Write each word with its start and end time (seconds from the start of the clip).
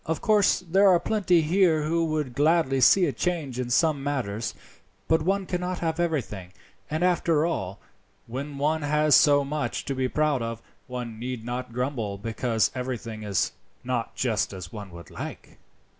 Of 0.07 0.19
course 0.19 0.61
there 0.61 0.87
are 0.89 0.99
plenty 0.99 1.41
here 1.41 1.83
who 1.83 2.03
would 2.05 2.33
gladly 2.33 2.81
see 2.81 3.05
a 3.05 3.11
change 3.13 3.59
in 3.59 3.69
some 3.69 4.01
matters, 4.03 4.55
but 5.07 5.21
one 5.21 5.45
cannot 5.45 5.77
have 5.77 5.99
everything; 5.99 6.53
and, 6.89 7.03
after 7.03 7.45
all, 7.45 7.77
when 8.25 8.57
one 8.57 8.81
has 8.81 9.15
so 9.15 9.43
much 9.43 9.85
to 9.85 9.93
be 9.93 10.09
proud 10.09 10.41
of, 10.41 10.59
one 10.87 11.19
need 11.19 11.45
not 11.45 11.71
grumble 11.71 12.17
because 12.17 12.71
everything 12.73 13.21
is 13.21 13.51
not 13.83 14.15
just 14.15 14.53
as 14.53 14.73
one 14.73 14.89
would 14.89 15.11
like." 15.11 15.59